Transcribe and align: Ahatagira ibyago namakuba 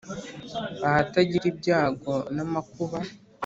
Ahatagira 0.87 1.45
ibyago 1.51 2.13
namakuba 2.35 2.99